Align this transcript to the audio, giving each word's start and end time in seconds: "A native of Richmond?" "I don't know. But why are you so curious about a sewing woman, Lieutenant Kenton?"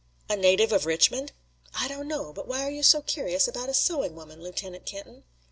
"A 0.27 0.35
native 0.35 0.71
of 0.71 0.87
Richmond?" 0.87 1.31
"I 1.75 1.87
don't 1.87 2.07
know. 2.07 2.33
But 2.33 2.47
why 2.47 2.63
are 2.65 2.71
you 2.71 2.81
so 2.81 3.03
curious 3.03 3.47
about 3.47 3.69
a 3.69 3.73
sewing 3.75 4.15
woman, 4.15 4.41
Lieutenant 4.41 4.83
Kenton?" 4.87 5.25